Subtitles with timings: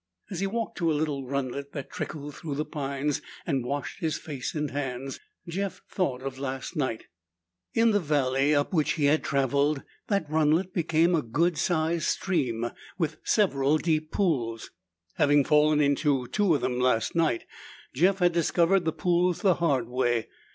[0.31, 4.17] As he walked to a little runlet that trickled through the pines and washed his
[4.17, 7.05] face and hands, Jeff thought of last night.
[7.75, 12.71] In the valley up which he had traveled, that runlet became a good sized stream,
[12.97, 14.71] with several deep pools.
[15.17, 17.45] Having fallen into two of them last night,
[17.93, 20.29] Jeff had discovered the pools the hard way.